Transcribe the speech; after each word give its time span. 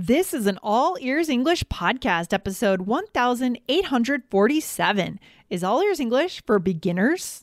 This 0.00 0.32
is 0.32 0.46
an 0.46 0.60
All 0.62 0.96
Ears 1.00 1.28
English 1.28 1.64
podcast, 1.64 2.32
episode 2.32 2.82
1847. 2.82 5.20
Is 5.50 5.64
All 5.64 5.82
Ears 5.82 5.98
English 5.98 6.40
for 6.46 6.60
beginners? 6.60 7.42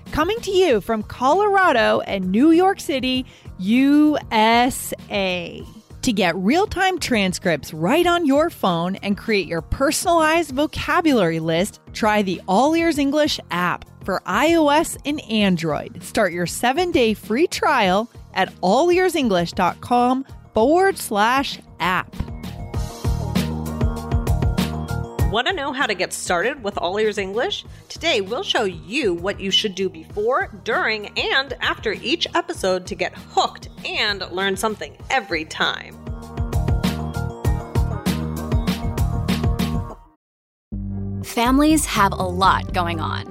coming 0.11 0.39
to 0.41 0.51
you 0.51 0.81
from 0.81 1.03
Colorado 1.03 2.01
and 2.01 2.31
New 2.31 2.51
York 2.51 2.79
City, 2.79 3.25
USA. 3.59 4.31
To 6.01 6.13
get 6.13 6.35
real 6.35 6.65
time 6.67 6.99
transcripts 6.99 7.73
right 7.73 8.05
on 8.07 8.25
your 8.25 8.49
phone 8.49 8.95
and 8.97 9.17
create 9.17 9.47
your 9.47 9.61
personalized 9.61 10.51
vocabulary 10.51 11.39
list, 11.39 11.79
try 11.93 12.21
the 12.21 12.41
All 12.47 12.75
Ears 12.75 12.97
English 12.97 13.39
app 13.51 13.85
for 14.03 14.21
iOS 14.25 14.97
and 15.05 15.21
Android. 15.29 16.01
Start 16.03 16.33
your 16.33 16.47
seven 16.47 16.91
day 16.91 17.13
free 17.13 17.47
trial 17.47 18.09
at 18.33 18.53
allearsenglish.com 18.61 20.25
forward 20.53 20.97
slash 20.97 21.59
app. 21.79 22.15
Want 25.31 25.47
to 25.47 25.53
know 25.53 25.71
how 25.71 25.85
to 25.85 25.93
get 25.93 26.11
started 26.11 26.61
with 26.61 26.77
All 26.77 26.97
Ears 26.99 27.17
English? 27.17 27.63
Today, 27.87 28.19
we'll 28.19 28.43
show 28.43 28.65
you 28.65 29.13
what 29.13 29.39
you 29.39 29.49
should 29.49 29.75
do 29.75 29.87
before, 29.87 30.49
during, 30.65 31.17
and 31.17 31.53
after 31.61 31.93
each 31.93 32.27
episode 32.35 32.85
to 32.87 32.95
get 32.95 33.13
hooked 33.15 33.69
and 33.85 34.29
learn 34.29 34.57
something 34.57 34.97
every 35.09 35.45
time. 35.45 35.95
Families 41.23 41.85
have 41.85 42.11
a 42.11 42.15
lot 42.15 42.73
going 42.73 42.99
on. 42.99 43.30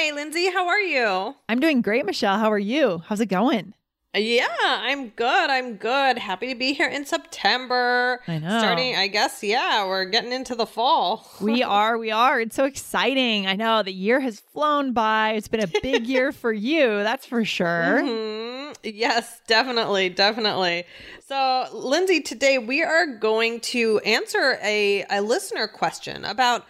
Hey, 0.00 0.12
Lindsay, 0.12 0.50
how 0.50 0.66
are 0.66 0.80
you? 0.80 1.34
I'm 1.50 1.60
doing 1.60 1.82
great, 1.82 2.06
Michelle. 2.06 2.38
How 2.38 2.50
are 2.50 2.58
you? 2.58 3.02
How's 3.04 3.20
it 3.20 3.26
going? 3.26 3.74
Yeah, 4.16 4.46
I'm 4.58 5.08
good. 5.10 5.50
I'm 5.50 5.76
good. 5.76 6.16
Happy 6.16 6.50
to 6.50 6.58
be 6.58 6.72
here 6.72 6.88
in 6.88 7.04
September. 7.04 8.22
I 8.26 8.38
know. 8.38 8.60
Starting, 8.60 8.96
I 8.96 9.08
guess, 9.08 9.42
yeah, 9.42 9.86
we're 9.86 10.06
getting 10.06 10.32
into 10.32 10.54
the 10.54 10.64
fall. 10.64 11.28
We 11.42 11.62
are, 11.62 11.98
we 11.98 12.10
are. 12.10 12.40
It's 12.40 12.56
so 12.56 12.64
exciting. 12.64 13.46
I 13.46 13.56
know 13.56 13.82
the 13.82 13.92
year 13.92 14.20
has 14.20 14.40
flown 14.40 14.94
by. 14.94 15.32
It's 15.32 15.48
been 15.48 15.62
a 15.62 15.70
big 15.82 16.06
year 16.06 16.32
for 16.42 16.50
you, 16.50 16.86
that's 17.02 17.26
for 17.26 17.44
sure. 17.44 18.00
Mhm. 18.02 18.74
Yes, 18.82 19.42
definitely, 19.46 20.08
definitely. 20.08 20.84
So, 21.28 21.66
Lindsay, 21.74 22.22
today 22.22 22.56
we 22.56 22.82
are 22.82 23.06
going 23.18 23.60
to 23.60 23.98
answer 23.98 24.58
a, 24.62 25.04
a 25.10 25.20
listener 25.20 25.68
question 25.68 26.24
about 26.24 26.64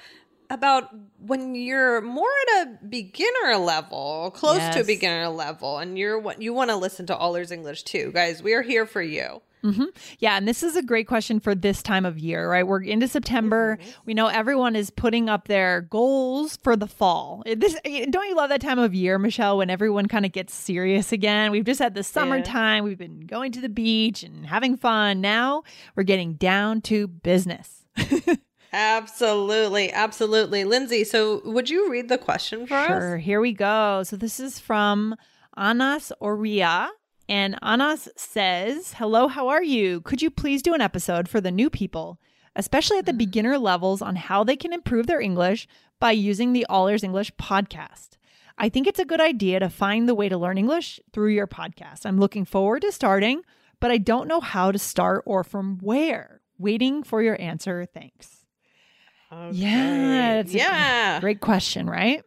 about 0.51 0.91
when 1.19 1.55
you're 1.55 2.01
more 2.01 2.29
at 2.59 2.67
a 2.67 2.85
beginner 2.87 3.57
level, 3.57 4.33
close 4.35 4.59
to 4.75 4.81
a 4.81 4.85
beginner 4.85 5.29
level, 5.29 5.79
and 5.79 5.97
you're 5.99 6.19
what 6.19 6.43
you 6.43 6.53
want 6.53 6.71
to 6.71 6.77
listen 6.77 7.07
to 7.07 7.17
All 7.17 7.35
Ears 7.37 7.51
English 7.53 7.85
too, 7.85 8.11
guys. 8.13 8.43
We 8.43 8.55
are 8.55 8.63
here 8.63 8.85
for 8.87 9.01
you. 9.03 9.41
hmm 9.63 9.85
Yeah, 10.19 10.37
and 10.39 10.49
this 10.49 10.63
is 10.63 10.75
a 10.75 10.83
great 10.83 11.07
question 11.07 11.39
for 11.39 11.55
this 11.55 11.83
time 11.83 12.05
of 12.07 12.19
year, 12.19 12.51
right? 12.51 12.67
We're 12.67 12.83
into 12.83 13.07
September. 13.07 13.79
We 14.07 14.15
know 14.15 14.27
everyone 14.29 14.75
is 14.75 14.91
putting 14.91 15.29
up 15.29 15.47
their 15.49 15.83
goals 15.83 16.59
for 16.63 16.75
the 16.77 16.87
fall. 16.87 17.43
This 17.45 17.77
don't 17.85 18.29
you 18.29 18.35
love 18.35 18.49
that 18.49 18.61
time 18.63 18.79
of 18.79 18.95
year, 18.95 19.19
Michelle, 19.19 19.59
when 19.59 19.71
everyone 19.71 20.07
kind 20.07 20.25
of 20.27 20.33
gets 20.33 20.55
serious 20.55 21.13
again? 21.13 21.51
We've 21.53 21.65
just 21.65 21.79
had 21.81 21.95
the 21.95 22.03
summertime. 22.03 22.85
We've 22.85 22.99
been 22.99 23.21
going 23.21 23.53
to 23.53 23.61
the 23.61 23.69
beach 23.69 24.23
and 24.23 24.47
having 24.47 24.77
fun. 24.79 25.21
Now 25.21 25.63
we're 25.95 26.03
getting 26.05 26.35
down 26.35 26.81
to 26.83 27.07
business. 27.07 27.85
Absolutely, 28.73 29.93
absolutely, 29.93 30.65
Lindsay. 30.65 31.05
So, 31.05 31.43
would 31.45 31.69
you 31.69 31.91
read 31.91 32.09
the 32.09 32.19
question 32.19 32.67
for 32.67 32.75
Sure. 32.75 32.79
us? 32.79 32.87
Sure. 32.89 33.17
Here 33.19 33.41
we 33.41 33.53
go. 33.53 34.03
So 34.05 34.17
this 34.17 34.39
is 34.39 34.59
from 34.59 35.17
Anas 35.57 36.13
Oria. 36.21 36.91
And 37.29 37.57
Anas 37.63 38.09
says, 38.17 38.95
Hello, 38.95 39.29
how 39.29 39.49
are 39.49 39.63
you? 39.63 40.01
Could 40.01 40.21
you 40.21 40.31
please 40.31 40.63
do 40.63 40.75
an 40.75 40.81
episode 40.81 41.29
for 41.29 41.41
the 41.41 41.53
new 41.53 41.71
people, 41.71 42.19
especially 42.57 42.99
at 42.99 43.07
the 43.07 43.13
mm. 43.13 43.19
beginner 43.19 43.57
levels, 43.59 44.03
on 44.03 44.17
how 44.17 44.43
they 44.43 44.57
can 44.57 44.73
improve 44.73 45.07
their 45.07 45.21
English 45.21 45.69
by 46.01 46.11
using 46.11 46.53
the 46.53 46.67
All 46.67 46.89
Ears 46.89 47.05
English 47.05 47.33
podcast? 47.37 48.11
I 48.59 48.69
think 48.69 48.87
it's 48.87 48.99
a 48.99 49.05
good 49.05 49.21
idea 49.21 49.61
to 49.61 49.71
find 49.71 50.09
the 50.09 50.15
way 50.15 50.29
to 50.29 50.37
learn 50.37 50.59
English 50.59 51.01
through 51.13 51.31
your 51.31 51.47
podcast. 51.47 52.05
I'm 52.05 52.19
looking 52.19 52.45
forward 52.45 52.83
to 52.83 52.93
starting, 52.93 53.43
but 53.81 53.91
I 53.91 53.99
don't 53.99 54.29
know 54.29 54.41
how 54.41 54.73
to 54.73 54.79
start 54.79 55.23
or 55.25 55.45
from 55.45 55.79
where. 55.79 56.41
Waiting 56.59 57.03
for 57.03 57.23
your 57.23 57.41
answer. 57.41 57.87
Thanks. 57.87 58.40
Yeah, 59.31 60.41
it's 60.41 60.55
a 60.55 60.59
yeah. 60.59 61.21
Great 61.21 61.41
question, 61.41 61.89
right? 61.89 62.23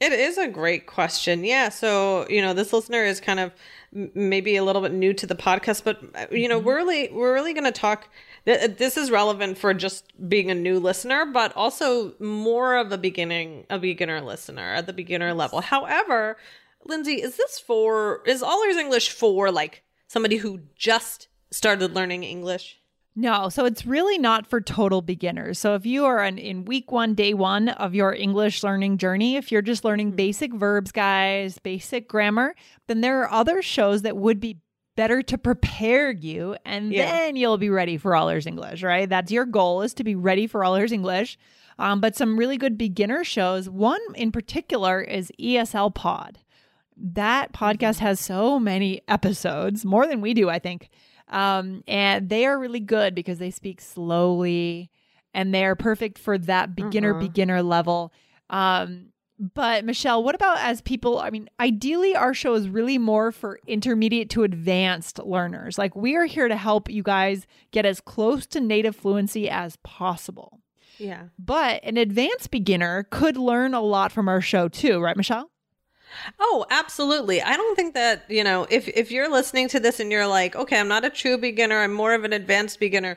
It 0.00 0.12
is 0.12 0.36
a 0.36 0.48
great 0.48 0.86
question. 0.86 1.44
Yeah. 1.44 1.68
So, 1.70 2.26
you 2.28 2.42
know, 2.42 2.52
this 2.52 2.72
listener 2.72 3.04
is 3.04 3.20
kind 3.20 3.40
of 3.40 3.52
maybe 3.92 4.56
a 4.56 4.64
little 4.64 4.82
bit 4.82 4.92
new 4.92 5.14
to 5.14 5.26
the 5.26 5.36
podcast, 5.36 5.84
but 5.84 6.02
uh, 6.14 6.26
you 6.30 6.48
know, 6.48 6.58
we're 6.58 6.76
really 6.76 7.08
we're 7.10 7.32
really 7.32 7.54
going 7.54 7.64
to 7.64 7.72
talk 7.72 8.08
th- 8.44 8.76
this 8.76 8.96
is 8.96 9.10
relevant 9.10 9.56
for 9.56 9.72
just 9.72 10.12
being 10.28 10.50
a 10.50 10.54
new 10.54 10.78
listener, 10.78 11.24
but 11.24 11.54
also 11.56 12.14
more 12.18 12.76
of 12.76 12.92
a 12.92 12.98
beginning 12.98 13.66
a 13.70 13.78
beginner 13.78 14.20
listener 14.20 14.74
at 14.74 14.86
the 14.86 14.92
beginner 14.92 15.32
level. 15.32 15.60
However, 15.60 16.36
Lindsay, 16.84 17.22
is 17.22 17.36
this 17.36 17.58
for 17.58 18.22
is 18.26 18.42
All 18.42 18.62
Ears 18.64 18.76
English 18.76 19.10
for 19.10 19.50
like 19.50 19.84
somebody 20.06 20.36
who 20.36 20.60
just 20.76 21.28
started 21.50 21.94
learning 21.94 22.24
English? 22.24 22.80
No, 23.16 23.48
so 23.48 23.64
it's 23.64 23.86
really 23.86 24.18
not 24.18 24.46
for 24.46 24.60
total 24.60 25.00
beginners. 25.00 25.58
So 25.60 25.74
if 25.76 25.86
you 25.86 26.04
are 26.04 26.24
in, 26.24 26.36
in 26.36 26.64
week 26.64 26.90
one, 26.90 27.14
day 27.14 27.32
one 27.32 27.68
of 27.68 27.94
your 27.94 28.12
English 28.12 28.64
learning 28.64 28.98
journey, 28.98 29.36
if 29.36 29.52
you're 29.52 29.62
just 29.62 29.84
learning 29.84 30.12
basic 30.12 30.52
verbs, 30.52 30.90
guys, 30.90 31.58
basic 31.60 32.08
grammar, 32.08 32.56
then 32.88 33.02
there 33.02 33.20
are 33.22 33.30
other 33.30 33.62
shows 33.62 34.02
that 34.02 34.16
would 34.16 34.40
be 34.40 34.58
better 34.96 35.22
to 35.22 35.38
prepare 35.38 36.10
you 36.10 36.56
and 36.64 36.92
Yeah. 36.92 37.10
then 37.10 37.36
you'll 37.36 37.58
be 37.58 37.70
ready 37.70 37.96
for 37.98 38.16
all 38.16 38.28
ears 38.30 38.46
English, 38.46 38.82
right? 38.82 39.08
That's 39.08 39.30
your 39.30 39.44
goal 39.44 39.82
is 39.82 39.94
to 39.94 40.04
be 40.04 40.16
ready 40.16 40.46
for 40.48 40.64
all 40.64 40.74
ears 40.76 40.92
English. 40.92 41.38
Um, 41.78 42.00
but 42.00 42.16
some 42.16 42.36
really 42.36 42.56
good 42.56 42.76
beginner 42.78 43.22
shows. 43.24 43.68
One 43.68 44.00
in 44.14 44.30
particular 44.32 45.00
is 45.00 45.32
ESL 45.40 45.94
Pod. 45.94 46.38
That 46.96 47.52
podcast 47.52 47.98
has 47.98 48.20
so 48.20 48.60
many 48.60 49.02
episodes, 49.08 49.84
more 49.84 50.06
than 50.06 50.20
we 50.20 50.32
do, 50.34 50.48
I 50.48 50.60
think. 50.60 50.90
Um, 51.28 51.82
and 51.88 52.28
they 52.28 52.44
are 52.46 52.58
really 52.58 52.80
good 52.80 53.14
because 53.14 53.38
they 53.38 53.50
speak 53.50 53.80
slowly 53.80 54.90
and 55.32 55.52
they 55.54 55.64
are 55.64 55.74
perfect 55.74 56.18
for 56.18 56.38
that 56.38 56.76
beginner 56.76 57.14
Mhm. 57.14 57.20
beginner 57.20 57.62
level. 57.62 58.12
Um, 58.50 59.06
but 59.54 59.84
Michelle, 59.84 60.22
what 60.22 60.36
about 60.36 60.58
as 60.58 60.80
people? 60.80 61.18
I 61.18 61.30
mean, 61.30 61.48
ideally, 61.58 62.14
our 62.14 62.34
show 62.34 62.54
is 62.54 62.68
really 62.68 62.98
more 62.98 63.32
for 63.32 63.58
intermediate 63.66 64.30
to 64.30 64.44
advanced 64.44 65.18
learners. 65.18 65.76
Like, 65.76 65.96
we 65.96 66.14
are 66.14 66.26
here 66.26 66.46
to 66.46 66.56
help 66.56 66.88
you 66.88 67.02
guys 67.02 67.46
get 67.72 67.84
as 67.84 68.00
close 68.00 68.46
to 68.48 68.60
native 68.60 68.94
fluency 68.94 69.50
as 69.50 69.76
possible. 69.82 70.60
Yeah. 70.98 71.24
But 71.36 71.82
an 71.82 71.96
advanced 71.96 72.52
beginner 72.52 73.08
could 73.10 73.36
learn 73.36 73.74
a 73.74 73.80
lot 73.80 74.12
from 74.12 74.28
our 74.28 74.40
show 74.40 74.68
too, 74.68 75.00
right, 75.00 75.16
Michelle? 75.16 75.50
Oh, 76.38 76.64
absolutely. 76.70 77.42
I 77.42 77.56
don't 77.56 77.76
think 77.76 77.94
that, 77.94 78.24
you 78.28 78.44
know, 78.44 78.66
if 78.70 78.88
if 78.88 79.10
you're 79.10 79.30
listening 79.30 79.68
to 79.68 79.80
this 79.80 80.00
and 80.00 80.10
you're 80.12 80.26
like, 80.26 80.54
okay, 80.56 80.78
I'm 80.78 80.88
not 80.88 81.04
a 81.04 81.10
true 81.10 81.38
beginner, 81.38 81.80
I'm 81.82 81.92
more 81.92 82.14
of 82.14 82.24
an 82.24 82.32
advanced 82.32 82.80
beginner, 82.80 83.16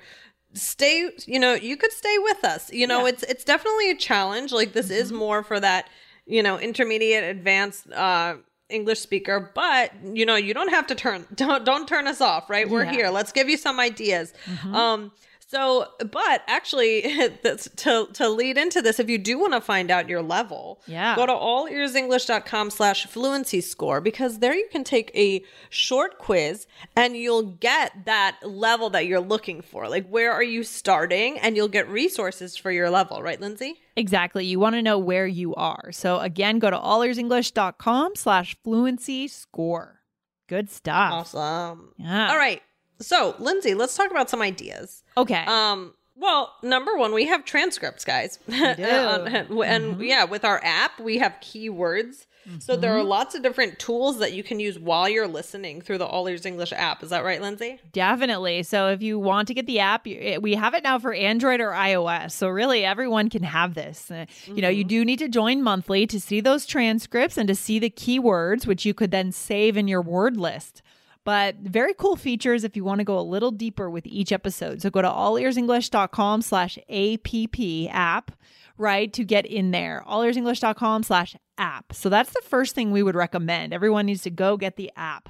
stay, 0.53 1.09
you 1.25 1.39
know, 1.39 1.53
you 1.53 1.77
could 1.77 1.91
stay 1.91 2.17
with 2.19 2.43
us. 2.43 2.71
You 2.71 2.87
know, 2.87 3.01
Yeah. 3.03 3.09
it's 3.09 3.23
it's 3.23 3.43
definitely 3.43 3.91
a 3.91 3.95
challenge. 3.95 4.51
Like 4.51 4.73
this 4.73 4.89
is 4.89 5.11
more 5.11 5.43
for 5.43 5.59
that, 5.59 5.89
you 6.25 6.41
know, 6.43 6.57
intermediate 6.59 7.23
advanced 7.23 7.91
uh 7.91 8.35
English 8.69 8.99
speaker, 8.99 9.51
but 9.55 9.91
you 10.13 10.25
know, 10.25 10.35
you 10.35 10.53
don't 10.53 10.69
have 10.71 10.87
to 10.87 10.95
turn 10.95 11.25
don't 11.35 11.63
don't 11.65 11.87
turn 11.87 12.07
us 12.07 12.21
off, 12.21 12.49
right? 12.49 12.69
We're 12.69 12.83
Yeah. 12.85 12.91
here. 12.91 13.09
Let's 13.09 13.31
give 13.31 13.49
you 13.49 13.57
some 13.57 13.79
ideas. 13.79 14.33
Um 14.73 15.11
So, 15.49 15.87
but 15.99 16.41
actually, 16.47 17.29
that's, 17.41 17.69
to 17.77 18.07
to 18.13 18.27
lead 18.29 18.57
into 18.57 18.81
this, 18.81 18.99
if 18.99 19.09
you 19.09 19.17
do 19.17 19.39
want 19.39 19.53
to 19.53 19.61
find 19.61 19.89
out 19.89 20.09
your 20.09 20.21
level, 20.21 20.81
Yeah. 20.87 21.15
go 21.15 21.25
to 21.25 21.31
allearsenglish.com 21.31 22.69
slash 22.69 23.05
fluency 23.07 23.61
score 23.61 24.01
because 24.01 24.39
there 24.39 24.53
you 24.53 24.67
can 24.71 24.83
take 24.83 25.09
a 25.15 25.41
short 25.69 26.17
quiz 26.17 26.67
and 26.97 27.15
you'll 27.15 27.43
get 27.43 27.93
that 28.05 28.37
level 28.43 28.89
that 28.89 29.05
you're 29.07 29.21
looking 29.21 29.61
for. 29.61 29.87
Like, 29.87 30.07
where 30.09 30.33
are 30.33 30.43
you 30.43 30.63
starting? 30.63 31.39
And 31.39 31.55
you'll 31.55 31.67
get 31.69 31.87
resources 31.89 32.57
for 32.57 32.69
your 32.71 32.89
level, 32.89 33.21
right, 33.23 33.39
Lindsay? 33.39 33.75
Exactly. 33.95 34.45
You 34.45 34.59
want 34.59 34.75
to 34.75 34.81
know 34.81 34.97
where 34.99 35.27
you 35.27 35.55
are. 35.55 35.91
So 35.93 36.19
again, 36.19 36.59
go 36.59 36.69
to 36.69 36.77
allearsenglish.com 36.77 38.15
slash 38.15 38.57
fluency 38.63 39.27
score. 39.29 40.01
Good 40.49 40.69
stuff. 40.69 41.13
Awesome. 41.13 41.93
Yeah. 41.97 42.31
All 42.31 42.37
right. 42.37 42.61
So, 42.99 43.35
Lindsay, 43.39 43.73
let's 43.73 43.95
talk 43.95 44.11
about 44.11 44.29
some 44.29 44.41
ideas. 44.41 45.03
Okay. 45.15 45.43
Um, 45.45 45.93
well, 46.15 46.53
number 46.63 46.97
one, 46.97 47.13
we 47.13 47.27
have 47.27 47.45
transcripts, 47.45 48.03
guys. 48.03 48.39
do. 48.47 48.53
and, 48.55 49.51
and, 49.51 50.01
yeah, 50.01 50.23
with 50.23 50.43
our 50.43 50.59
app, 50.63 50.99
we 50.99 51.19
have 51.19 51.33
keywords. 51.41 52.25
So 52.59 52.77
there 52.77 52.93
are 52.93 53.03
lots 53.03 53.35
of 53.35 53.43
different 53.43 53.77
tools 53.77 54.19
that 54.19 54.31
you 54.31 54.41
can 54.41 54.59
use 54.59 54.79
while 54.79 55.09
you're 55.09 55.27
listening 55.27 55.81
through 55.81 55.97
the 55.97 56.05
All 56.05 56.27
Ears 56.27 56.45
English 56.45 56.71
app. 56.71 57.03
Is 57.03 57.09
that 57.09 57.25
right, 57.25 57.41
Lindsay? 57.41 57.79
Definitely. 57.91 58.63
So 58.63 58.87
if 58.87 59.01
you 59.01 59.19
want 59.19 59.49
to 59.49 59.53
get 59.53 59.65
the 59.67 59.79
app, 59.79 60.05
we 60.05 60.55
have 60.55 60.73
it 60.73 60.83
now 60.83 60.97
for 60.97 61.13
Android 61.13 61.59
or 61.59 61.71
iOS. 61.71 62.31
So 62.31 62.47
really, 62.47 62.85
everyone 62.85 63.29
can 63.29 63.43
have 63.43 63.73
this. 63.73 64.09
Uh, 64.09 64.25
You 64.45 64.61
know, 64.61 64.69
you 64.69 64.85
do 64.85 65.03
need 65.03 65.19
to 65.19 65.27
join 65.27 65.61
monthly 65.61 66.07
to 66.07 66.21
see 66.21 66.39
those 66.39 66.65
transcripts 66.65 67.37
and 67.37 67.49
to 67.49 67.55
see 67.55 67.79
the 67.79 67.89
keywords, 67.89 68.65
which 68.65 68.85
you 68.85 68.93
could 68.93 69.11
then 69.11 69.33
save 69.33 69.75
in 69.75 69.89
your 69.89 70.01
word 70.01 70.37
list. 70.37 70.81
But 71.27 71.57
very 71.57 71.93
cool 71.93 72.15
features 72.15 72.63
if 72.63 72.77
you 72.77 72.85
want 72.85 72.99
to 72.99 73.03
go 73.03 73.19
a 73.19 73.21
little 73.21 73.51
deeper 73.51 73.89
with 73.89 74.07
each 74.07 74.31
episode. 74.31 74.81
So 74.81 74.89
go 74.89 75.01
to 75.01 75.09
allearsenglish.com 75.09 76.41
slash 76.41 76.77
app 76.77 77.89
app, 77.91 78.31
right, 78.77 79.11
to 79.11 79.25
get 79.25 79.45
in 79.45 79.71
there. 79.71 80.05
allearsenglish.com 80.07 81.03
slash 81.03 81.35
app. 81.57 81.91
So 81.91 82.07
that's 82.07 82.31
the 82.31 82.41
first 82.45 82.75
thing 82.75 82.91
we 82.91 83.03
would 83.03 83.15
recommend. 83.15 83.73
Everyone 83.73 84.05
needs 84.05 84.21
to 84.21 84.29
go 84.29 84.55
get 84.55 84.77
the 84.77 84.89
app. 84.95 85.27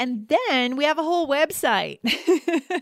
And 0.00 0.26
then 0.26 0.74
we 0.74 0.84
have 0.84 0.98
a 0.98 1.04
whole 1.04 1.28
website. 1.28 2.00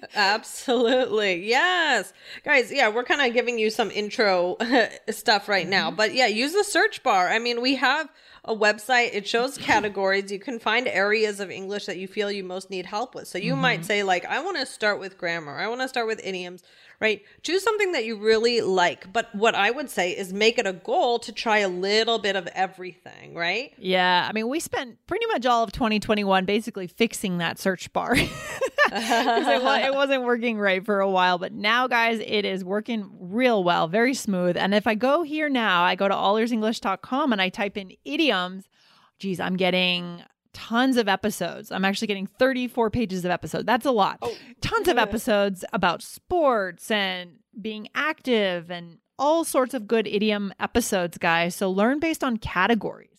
Absolutely. 0.14 1.46
Yes. 1.46 2.14
Guys, 2.44 2.72
yeah, 2.72 2.88
we're 2.88 3.05
kind 3.05 3.20
of 3.20 3.34
giving 3.34 3.58
you 3.58 3.69
some 3.69 3.90
intro 3.90 4.56
stuff 5.10 5.50
right 5.50 5.69
now. 5.69 5.88
Mm-hmm. 5.88 5.96
But 5.96 6.14
yeah, 6.14 6.28
use 6.28 6.55
the 6.55 6.64
search 6.64 7.02
bar. 7.02 7.28
I 7.28 7.38
mean, 7.38 7.60
we 7.60 7.75
have 7.75 8.08
a 8.44 8.55
website. 8.55 9.11
It 9.12 9.26
shows 9.26 9.56
categories. 9.56 10.31
You 10.31 10.38
can 10.38 10.58
find 10.58 10.87
areas 10.87 11.41
of 11.41 11.50
English 11.50 11.87
that 11.87 11.96
you 11.96 12.06
feel 12.06 12.31
you 12.31 12.44
most 12.44 12.70
need 12.70 12.87
help 12.87 13.14
with. 13.14 13.26
So 13.26 13.38
you 13.38 13.56
might 13.56 13.81
mm-hmm. 13.81 13.87
say 13.87 14.02
like, 14.02 14.25
I 14.26 14.41
want 14.41 14.58
to 14.58 14.67
start 14.67 15.00
with 15.00 15.17
grammar. 15.17 15.58
I 15.58 15.67
want 15.69 15.81
to 15.81 15.88
start 15.88 16.06
with 16.06 16.20
idioms, 16.23 16.62
right? 17.00 17.23
Choose 17.43 17.62
something 17.62 17.93
that 17.93 18.05
you 18.05 18.17
really 18.17 18.61
like. 18.61 19.12
But 19.12 19.35
what 19.35 19.55
I 19.55 19.70
would 19.70 19.88
say 19.88 20.12
is 20.12 20.32
make 20.32 20.58
it 20.58 20.67
a 20.67 20.75
goal 20.75 21.19
to 21.20 21.32
try 21.32 21.58
a 21.58 21.69
little 21.69 22.19
bit 22.19 22.37
of 22.37 22.46
everything, 22.49 23.35
right? 23.35 23.73
yeah. 23.79 24.26
I 24.29 24.32
mean, 24.32 24.49
we 24.49 24.61
spent 24.61 24.99
pretty 25.06 25.26
much 25.26 25.46
all 25.46 25.62
of 25.62 25.73
2021 25.73 26.44
basically 26.44 26.87
fixing 26.87 27.38
that 27.38 27.58
search 27.58 27.93
bar. 27.93 28.17
it, 28.92 29.86
it 29.86 29.94
wasn't 29.94 30.22
working 30.25 30.58
right 30.58 30.84
for 30.84 31.00
a 31.00 31.10
while. 31.10 31.38
But 31.38 31.52
now, 31.52 31.86
guys, 31.86 32.20
it 32.25 32.44
is 32.44 32.64
working 32.64 33.10
real 33.19 33.64
well, 33.64 33.88
very 33.88 34.14
smooth. 34.14 34.56
And 34.56 34.75
if 34.75 34.86
I 34.86 34.94
go 34.94 35.22
here 35.22 35.48
now, 35.48 35.82
I 35.82 35.94
go 35.94 36.08
to 36.08 36.14
allearsenglish.com 36.14 37.32
and 37.32 37.40
I 37.40 37.48
type 37.48 37.76
in 37.76 37.92
idioms. 38.04 38.69
Geez, 39.19 39.40
I'm 39.40 39.56
getting 39.56 40.22
tons 40.52 40.96
of 40.96 41.08
episodes. 41.08 41.70
I'm 41.70 41.84
actually 41.84 42.06
getting 42.06 42.26
34 42.26 42.90
pages 42.90 43.25
of 43.25 43.31
episodes. 43.31 43.66
That's 43.66 43.86
a 43.86 43.90
lot. 43.90 44.19
Oh. 44.22 44.34
Tons 44.60 44.88
of 44.88 44.98
episodes 45.06 45.64
about 45.72 46.02
sports 46.02 46.90
and 46.90 47.38
being 47.60 47.88
active 47.94 48.70
and 48.70 48.98
all 49.19 49.44
sorts 49.44 49.75
of 49.75 49.86
good 49.86 50.06
idiom 50.06 50.52
episodes, 50.58 51.19
guys. 51.19 51.54
So 51.54 51.70
learn 51.70 52.00
based 52.00 52.25
on 52.25 52.36
categories. 52.38 53.13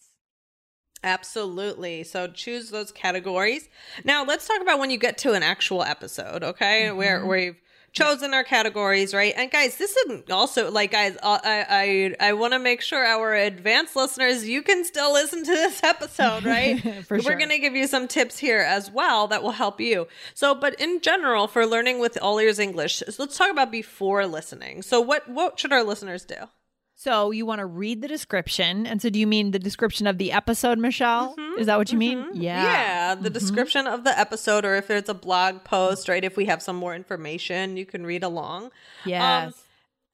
Absolutely. 1.03 2.03
So 2.03 2.27
choose 2.27 2.69
those 2.71 2.91
categories. 2.91 3.69
Now 4.03 4.23
let's 4.25 4.47
talk 4.47 4.61
about 4.61 4.79
when 4.79 4.89
you 4.89 4.97
get 4.97 5.17
to 5.19 5.33
an 5.33 5.43
actual 5.43 5.83
episode, 5.83 6.43
okay? 6.43 6.91
Where 6.91 7.23
we've 7.25 7.55
chosen 7.93 8.33
our 8.33 8.43
categories, 8.43 9.13
right? 9.13 9.33
And 9.37 9.51
guys, 9.51 9.77
this 9.77 9.95
isn't 9.95 10.31
also 10.31 10.71
like 10.71 10.91
guys, 10.91 11.15
uh, 11.21 11.39
I 11.43 12.15
I 12.19 12.29
I 12.29 12.33
want 12.33 12.53
to 12.53 12.59
make 12.59 12.81
sure 12.81 13.05
our 13.05 13.35
advanced 13.35 13.95
listeners 13.95 14.47
you 14.47 14.63
can 14.63 14.83
still 14.83 15.13
listen 15.13 15.43
to 15.45 15.51
this 15.51 15.83
episode, 15.83 16.43
right? 16.43 16.81
For 17.07 17.17
We're 17.17 17.21
sure. 17.21 17.35
going 17.37 17.49
to 17.49 17.59
give 17.59 17.75
you 17.75 17.85
some 17.87 18.07
tips 18.07 18.39
here 18.39 18.59
as 18.59 18.89
well 18.89 19.27
that 19.27 19.43
will 19.43 19.51
help 19.51 19.79
you. 19.79 20.07
So, 20.33 20.55
but 20.55 20.73
in 20.81 21.01
general 21.01 21.47
for 21.47 21.65
learning 21.67 21.99
with 21.99 22.17
all 22.21 22.39
ears 22.39 22.57
English, 22.59 22.95
so 22.97 23.13
let's 23.19 23.37
talk 23.37 23.51
about 23.51 23.71
before 23.71 24.25
listening. 24.25 24.81
So 24.81 24.99
what 24.99 25.29
what 25.29 25.59
should 25.59 25.71
our 25.71 25.83
listeners 25.83 26.25
do? 26.25 26.49
So 26.97 27.31
you 27.31 27.45
want 27.45 27.59
to 27.59 27.65
read 27.65 28.01
the 28.01 28.07
description. 28.07 28.87
And 28.87 29.01
so 29.01 29.09
do 29.09 29.19
you 29.19 29.27
mean 29.27 29.51
the 29.51 29.59
description 29.59 30.07
of 30.07 30.17
the 30.17 30.31
episode, 30.31 30.77
Michelle? 30.79 31.35
Is 31.59 31.67
that 31.67 31.77
what 31.77 31.91
you 31.91 31.97
mean? 31.97 32.25
Yeah. 32.33 32.63
Yeah, 32.63 33.15
the 33.15 33.29
description 33.29 33.85
of 33.85 34.03
the 34.05 34.17
episode, 34.17 34.63
or 34.65 34.75
if 34.75 34.89
it's 34.89 35.09
a 35.09 35.13
blog 35.13 35.63
post, 35.65 36.07
right? 36.07 36.23
If 36.23 36.37
we 36.37 36.45
have 36.45 36.61
some 36.61 36.77
more 36.77 36.95
information, 36.95 37.75
you 37.77 37.85
can 37.85 38.05
read 38.05 38.23
along. 38.23 38.71
Yes. 39.05 39.47
Um, 39.47 39.53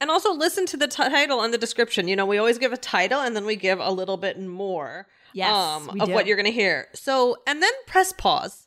and 0.02 0.10
also 0.10 0.34
listen 0.34 0.66
to 0.66 0.78
the 0.78 0.88
t- 0.88 1.04
title 1.04 1.42
and 1.42 1.54
the 1.54 1.60
description. 1.60 2.08
You 2.08 2.16
know, 2.16 2.26
we 2.26 2.40
always 2.40 2.58
give 2.58 2.74
a 2.74 2.78
title 2.78 3.22
and 3.22 3.36
then 3.36 3.46
we 3.46 3.56
give 3.56 3.80
a 3.80 3.92
little 3.92 4.18
bit 4.18 4.40
more 4.42 5.06
Yes, 5.34 5.52
um, 5.54 5.90
of 6.02 6.08
do. 6.08 6.14
what 6.14 6.26
you're 6.26 6.36
going 6.36 6.46
to 6.48 6.52
hear. 6.52 6.88
So, 6.94 7.38
and 7.46 7.62
then 7.62 7.72
press 7.86 8.12
pause. 8.12 8.61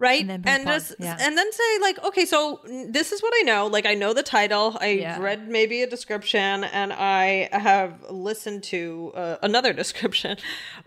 Right. 0.00 0.22
And 0.22 0.42
then 0.42 0.64
press 0.64 0.88
just 0.88 1.00
yeah. 1.00 1.16
and 1.20 1.36
then 1.36 1.52
say 1.52 1.78
like, 1.82 2.02
okay, 2.04 2.24
so 2.24 2.60
this 2.88 3.12
is 3.12 3.22
what 3.22 3.34
I 3.36 3.42
know. 3.42 3.66
Like 3.66 3.84
I 3.84 3.94
know 3.94 4.14
the 4.14 4.22
title. 4.22 4.78
I've 4.80 4.98
Yeah. 4.98 5.20
read 5.20 5.46
maybe 5.46 5.82
a 5.82 5.86
description 5.86 6.64
and 6.64 6.90
I 6.92 7.50
have 7.52 8.02
listened 8.08 8.62
to 8.64 9.12
uh, 9.14 9.36
another 9.42 9.72
description. 9.82 10.38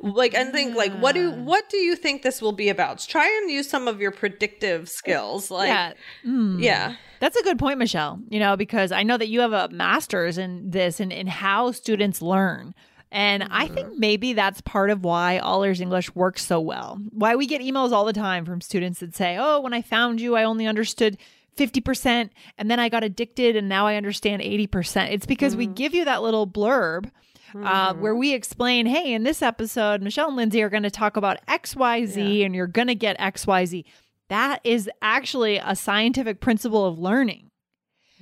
Like 0.02 0.34
and 0.34 0.52
think 0.52 0.76
like 0.76 0.94
what 0.98 1.14
do 1.14 1.32
what 1.32 1.70
do 1.70 1.78
you 1.78 1.96
think 1.96 2.24
this 2.24 2.42
will 2.42 2.54
be 2.54 2.70
about? 2.70 3.06
Try 3.08 3.28
and 3.42 3.52
use 3.52 3.70
some 3.70 3.88
of 3.88 4.02
your 4.02 4.12
predictive 4.12 4.90
skills. 4.90 5.52
Like 5.52 5.68
yeah. 5.68 5.94
Mm. 6.26 6.62
yeah. 6.62 6.96
That's 7.20 7.38
a 7.38 7.44
good 7.44 7.60
point, 7.60 7.78
Michelle. 7.80 8.20
You 8.30 8.40
know, 8.40 8.58
because 8.58 8.92
I 8.92 9.04
know 9.04 9.18
that 9.18 9.28
you 9.30 9.42
have 9.42 9.54
a 9.54 9.70
master's 9.70 10.38
in 10.40 10.72
this 10.72 11.00
and 11.00 11.14
in 11.14 11.28
how 11.28 11.72
students 11.72 12.20
learn. 12.22 12.74
And 13.14 13.44
I 13.52 13.66
Mm-hmm. 13.68 13.74
think 13.76 13.98
maybe 13.98 14.34
that's 14.34 14.60
part 14.62 14.90
of 14.90 15.04
why 15.06 15.38
All 15.38 15.64
Ears 15.64 15.80
English 15.80 16.14
works 16.16 16.46
so 16.46 16.60
well. 16.60 17.00
Why 17.12 17.36
we 17.36 17.46
get 17.48 17.62
emails 17.62 17.92
all 17.94 18.04
the 18.06 18.12
time 18.12 18.44
from 18.44 18.60
students 18.60 19.00
that 19.00 19.16
say, 19.16 19.38
Oh, 19.40 19.62
when 19.62 19.72
I 19.74 19.82
found 19.82 20.20
you, 20.20 20.36
I 20.36 20.44
only 20.44 20.66
understood 20.68 21.18
50%, 21.56 22.32
and 22.58 22.72
then 22.72 22.80
I 22.80 22.90
got 22.90 23.04
addicted, 23.04 23.56
and 23.56 23.70
now 23.70 23.86
I 23.86 23.96
understand 23.96 24.42
80%. 24.42 25.12
It's 25.12 25.28
because 25.28 25.56
we 25.56 25.66
Mm-hmm. 25.66 25.74
give 25.76 25.94
you 25.94 26.06
that 26.06 26.24
little 26.24 26.48
blurb. 26.48 27.12
Uh, 27.56 27.94
where 27.94 28.16
we 28.16 28.34
explain, 28.34 28.88
hey, 28.88 29.14
in 29.14 29.22
this 29.22 29.44
episode, 29.44 30.02
Michelle 30.02 30.30
and 30.30 30.36
Lindsay 30.36 30.64
are 30.64 30.70
going 30.72 30.82
to 30.82 30.90
talk 30.90 31.16
about 31.18 31.38
XYZ 31.48 32.44
and 32.44 32.56
you're 32.56 32.66
going 32.66 32.88
to 32.88 32.96
get 32.96 33.16
XYZ. 33.20 33.84
That 34.30 34.60
is 34.64 34.90
actually 35.04 35.58
a 35.64 35.76
scientific 35.76 36.40
principle 36.42 36.84
of 36.84 36.98
learning. 36.98 37.52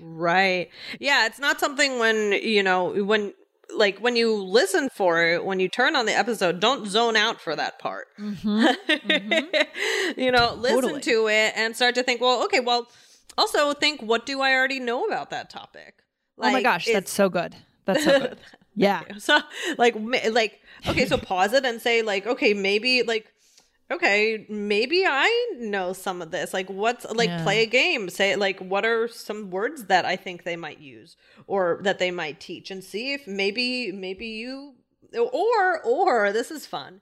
Right. 0.01 0.69
Yeah, 0.99 1.27
it's 1.27 1.39
not 1.39 1.61
something 1.61 1.97
when, 1.97 2.33
you 2.43 2.61
know, 2.61 2.89
when 3.05 3.33
like 3.75 3.99
when 3.99 4.15
you 4.15 4.35
listen 4.35 4.89
for 4.89 5.23
it, 5.25 5.43
when 5.45 5.59
you 5.59 5.67
turn 5.69 5.95
on 5.95 6.05
the 6.05 6.17
episode, 6.17 6.59
don't 6.59 6.87
zone 6.87 7.15
out 7.15 7.39
for 7.41 7.55
that 7.55 7.79
part. 7.79 8.07
you 8.17 8.31
know, 10.31 10.53
listen 10.55 10.81
Mm-hmm. 10.81 10.81
Totally. 10.81 11.01
to 11.01 11.27
it 11.27 11.53
and 11.55 11.75
start 11.75 11.95
to 11.95 12.03
think, 12.03 12.21
well, 12.21 12.43
okay, 12.45 12.59
well, 12.59 12.87
also 13.37 13.73
think, 13.73 14.01
what 14.01 14.25
do 14.25 14.41
I 14.41 14.53
already 14.53 14.79
know 14.79 15.05
about 15.05 15.29
that 15.31 15.49
topic? 15.49 15.95
oh 16.39 16.51
my 16.51 16.63
gosh, 16.63 16.87
that's 16.91 17.11
so 17.11 17.29
good. 17.29 17.55
That's 17.85 18.03
so 18.03 18.19
good. 18.19 18.37
yeah. 18.75 19.03
so 19.17 19.39
like 19.77 19.95
like 20.31 20.59
okay 20.87 21.05
so 21.05 21.17
pause 21.17 21.53
it 21.53 21.65
and 21.65 21.81
say 21.81 22.01
like 22.01 22.25
okay 22.25 22.53
maybe 22.53 23.03
like 23.03 23.27
okay 23.91 24.45
maybe 24.49 25.03
i 25.05 25.51
know 25.57 25.91
some 25.93 26.21
of 26.21 26.31
this 26.31 26.53
like 26.53 26.69
what's 26.69 27.05
like 27.11 27.29
Yeah. 27.29 27.43
play 27.43 27.63
a 27.63 27.65
game 27.65 28.09
say 28.09 28.35
like 28.35 28.59
what 28.59 28.85
are 28.85 29.07
some 29.07 29.49
words 29.51 29.85
that 29.85 30.05
i 30.05 30.15
think 30.15 30.43
they 30.43 30.55
might 30.55 30.79
use 30.79 31.17
or 31.47 31.79
that 31.83 31.99
they 31.99 32.11
might 32.11 32.39
teach 32.39 32.71
and 32.71 32.83
see 32.83 33.13
if 33.13 33.27
maybe 33.27 33.91
maybe 33.91 34.27
you 34.27 34.75
or 35.17 35.81
or 35.83 36.31
this 36.31 36.51
is 36.51 36.65
fun 36.65 37.01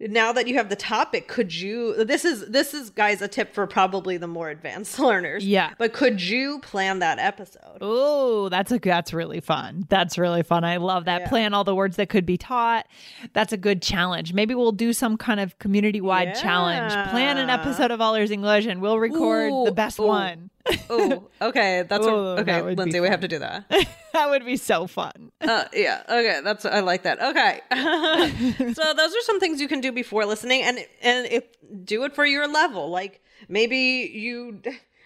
now 0.00 0.32
that 0.32 0.46
you 0.46 0.54
have 0.54 0.68
the 0.68 0.76
topic 0.76 1.26
could 1.28 1.52
you 1.54 2.04
this 2.04 2.24
is 2.24 2.48
this 2.48 2.72
is 2.72 2.90
guys 2.90 3.20
a 3.20 3.28
tip 3.28 3.52
for 3.52 3.66
probably 3.66 4.16
the 4.16 4.28
more 4.28 4.48
advanced 4.48 4.98
learners 4.98 5.44
Yeah. 5.44 5.72
but 5.78 5.92
could 5.92 6.22
you 6.22 6.60
plan 6.60 7.00
that 7.00 7.18
episode 7.18 7.78
Oh, 7.80 8.48
that's 8.48 8.72
a 8.72 8.78
that's 8.78 9.12
really 9.12 9.40
fun. 9.40 9.86
That's 9.88 10.18
really 10.18 10.42
fun. 10.42 10.64
I 10.64 10.78
love 10.78 11.04
that. 11.04 11.22
Yeah. 11.22 11.28
Plan 11.28 11.54
all 11.54 11.64
the 11.64 11.74
words 11.74 11.96
that 11.96 12.08
could 12.08 12.26
be 12.26 12.36
taught. 12.36 12.86
That's 13.32 13.52
a 13.52 13.56
good 13.56 13.82
challenge. 13.82 14.32
Maybe 14.32 14.54
we'll 14.54 14.72
do 14.72 14.92
some 14.92 15.16
kind 15.16 15.40
of 15.40 15.58
community 15.58 16.00
wide 16.00 16.34
challenge. 16.34 16.92
Plan 17.10 17.36
an 17.38 17.50
episode 17.50 17.90
of 17.90 18.00
All 18.00 18.14
Ears 18.14 18.30
English, 18.30 18.66
and 18.66 18.80
we'll 18.80 18.98
record 18.98 19.66
the 19.66 19.72
best 19.72 20.00
ooh. 20.00 20.04
one. 20.06 20.50
Oh 20.90 21.28
okay 21.40 21.84
that's 21.88 22.06
Oh, 22.06 22.34
what, 22.34 22.40
okay 22.40 22.60
that 22.60 22.76
lindsay 22.76 23.00
we 23.00 23.08
have 23.08 23.20
to 23.20 23.28
do 23.28 23.38
that 23.38 23.64
that 24.12 24.30
would 24.30 24.44
be 24.44 24.56
so 24.56 24.86
fun. 24.86 25.30
uh, 25.40 25.64
yeah 25.72 26.02
okay 26.08 26.40
that's 26.44 26.64
i 26.64 26.80
like 26.80 27.02
that 27.04 27.20
okay 27.22 27.60
so 28.74 28.94
those 28.94 29.14
are 29.14 29.20
some 29.22 29.40
things 29.40 29.60
you 29.60 29.68
can 29.68 29.80
do 29.80 29.92
before 29.92 30.24
listening 30.26 30.62
and 30.62 30.78
and 31.02 31.26
if 31.26 31.44
do 31.84 32.04
it 32.04 32.14
for 32.14 32.24
your 32.26 32.46
level 32.48 32.90
like 32.90 33.22
maybe 33.48 34.10
you 34.12 34.60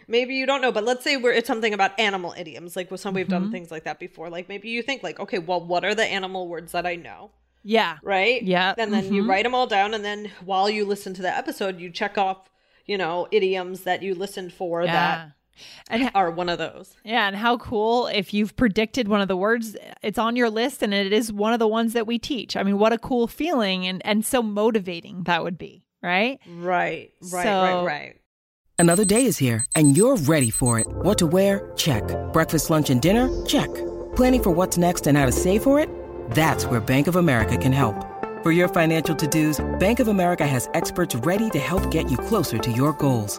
maybe 0.08 0.34
you 0.34 0.46
don't 0.46 0.60
know, 0.60 0.72
but 0.72 0.84
let's 0.84 1.04
say 1.04 1.16
we're 1.16 1.32
it's 1.32 1.46
something 1.46 1.72
about 1.72 1.98
animal 1.98 2.34
idioms, 2.36 2.74
like 2.76 2.90
with 2.90 3.00
some 3.00 3.14
we've 3.14 3.26
Mm-hmm. 3.26 3.42
done 3.44 3.50
things 3.52 3.70
like 3.70 3.84
that 3.84 3.98
before. 4.00 4.28
Like 4.28 4.48
maybe 4.48 4.68
you 4.68 4.82
think 4.82 5.02
like, 5.02 5.18
okay, 5.20 5.38
well, 5.38 5.64
what 5.64 5.84
are 5.84 5.94
the 5.94 6.04
animal 6.04 6.48
words 6.48 6.72
that 6.72 6.84
I 6.86 6.96
know? 6.96 7.30
Yeah. 7.62 7.98
Right? 8.02 8.42
Yeah, 8.42 8.74
And 8.76 8.92
then 8.92 9.14
you 9.14 9.22
mhm. 9.22 9.28
write 9.28 9.44
them 9.44 9.54
all 9.54 9.66
down, 9.68 9.94
and 9.94 10.04
then 10.04 10.30
while 10.44 10.68
you 10.68 10.84
listen 10.84 11.14
to 11.14 11.22
the 11.22 11.34
episode, 11.34 11.78
you 11.78 11.88
check 11.88 12.18
off, 12.18 12.50
you 12.84 12.98
know, 12.98 13.28
idioms 13.30 13.82
that 13.82 14.02
you 14.02 14.14
listened 14.14 14.52
for 14.52 14.82
Yeah. 14.82 14.92
that 14.92 15.32
And 15.90 16.10
are 16.14 16.30
one 16.30 16.48
of 16.48 16.58
those. 16.58 16.94
yeah, 17.04 17.26
and 17.28 17.36
how 17.36 17.58
cool 17.58 18.06
if 18.06 18.32
you've 18.34 18.56
predicted 18.56 19.08
one 19.08 19.20
of 19.20 19.28
the 19.28 19.36
words, 19.36 19.76
it's 20.02 20.18
on 20.18 20.36
your 20.36 20.50
list 20.50 20.82
and 20.82 20.92
it 20.94 21.12
is 21.12 21.32
one 21.32 21.52
of 21.52 21.58
the 21.58 21.68
ones 21.68 21.92
that 21.92 22.06
we 22.06 22.18
teach. 22.18 22.56
I 22.56 22.62
mean, 22.62 22.78
what 22.78 22.92
a 22.92 22.98
cool 22.98 23.26
feeling 23.26 23.86
and 23.86 24.00
and 24.04 24.24
so 24.24 24.42
motivating 24.42 25.24
that 25.24 25.42
would 25.44 25.58
be, 25.58 25.84
right? 26.02 26.40
Right. 26.48 27.12
Right. 27.20 27.44
So- 27.44 27.62
right. 27.62 27.84
Right. 27.84 28.16
Another 28.78 29.04
day 29.04 29.26
is 29.26 29.38
here, 29.38 29.64
and 29.76 29.96
you're 29.96 30.16
ready 30.16 30.50
for 30.50 30.80
it. 30.80 30.86
What 30.88 31.16
to 31.18 31.26
wear? 31.26 31.70
Check. 31.76 32.02
Breakfast, 32.32 32.68
lunch, 32.68 32.90
and 32.90 33.00
dinner? 33.00 33.28
Check. 33.46 33.72
Planning 34.16 34.42
for 34.42 34.50
what's 34.50 34.76
next 34.76 35.06
and 35.06 35.16
how 35.16 35.24
to 35.26 35.30
save 35.30 35.62
for 35.62 35.78
it? 35.78 35.88
That's 36.30 36.66
where 36.66 36.80
Bank 36.80 37.06
of 37.06 37.14
America 37.14 37.56
can 37.56 37.72
help. 37.72 37.94
For 38.42 38.50
your 38.50 38.66
financial 38.68 39.14
to 39.14 39.26
dos, 39.28 39.60
Bank 39.78 40.00
of 40.00 40.08
America 40.08 40.44
has 40.44 40.68
experts 40.74 41.14
ready 41.14 41.48
to 41.50 41.60
help 41.60 41.92
get 41.92 42.10
you 42.10 42.16
closer 42.16 42.58
to 42.58 42.72
your 42.72 42.92
goals. 42.94 43.38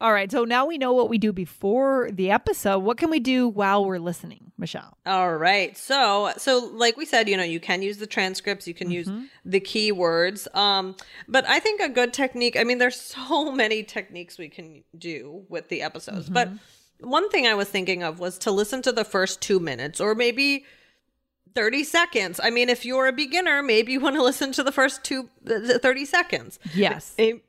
All 0.00 0.12
right, 0.12 0.30
so 0.30 0.44
now 0.44 0.64
we 0.64 0.78
know 0.78 0.92
what 0.92 1.08
we 1.08 1.18
do 1.18 1.32
before 1.32 2.08
the 2.12 2.30
episode. 2.30 2.78
What 2.80 2.98
can 2.98 3.10
we 3.10 3.18
do 3.18 3.48
while 3.48 3.84
we're 3.84 3.98
listening, 3.98 4.52
Michelle? 4.56 4.96
All 5.04 5.34
right. 5.36 5.76
So, 5.76 6.32
so 6.36 6.70
like 6.72 6.96
we 6.96 7.04
said, 7.04 7.28
you 7.28 7.36
know, 7.36 7.42
you 7.42 7.58
can 7.58 7.82
use 7.82 7.98
the 7.98 8.06
transcripts, 8.06 8.68
you 8.68 8.74
can 8.74 8.92
use 8.92 9.10
the 9.44 9.60
keywords. 9.60 10.54
Um, 10.54 10.94
but 11.26 11.48
I 11.48 11.58
think 11.58 11.80
a 11.80 11.88
good 11.88 12.12
technique, 12.12 12.56
I 12.56 12.62
mean, 12.62 12.78
there's 12.78 13.00
so 13.00 13.50
many 13.50 13.82
techniques 13.82 14.38
we 14.38 14.48
can 14.48 14.84
do 14.96 15.44
with 15.48 15.68
the 15.68 15.82
episodes. 15.82 16.28
But 16.30 16.48
one 17.00 17.28
thing 17.30 17.48
I 17.48 17.54
was 17.54 17.68
thinking 17.68 18.04
of 18.04 18.20
was 18.20 18.38
to 18.38 18.52
listen 18.52 18.82
to 18.82 18.92
the 18.92 19.04
first 19.04 19.40
2 19.40 19.58
minutes 19.58 20.00
or 20.00 20.14
maybe 20.14 20.64
30 21.56 21.82
seconds. 21.82 22.40
I 22.40 22.50
mean, 22.50 22.68
if 22.68 22.84
you're 22.84 23.08
a 23.08 23.12
beginner, 23.12 23.64
maybe 23.64 23.90
you 23.92 24.00
want 24.00 24.14
to 24.14 24.22
listen 24.30 24.52
to 24.52 24.62
the 24.62 24.70
first 24.70 25.02
two 25.02 25.28
30 25.44 26.04
seconds. 26.04 26.60
Yes. 26.72 27.14
A- 27.18 27.42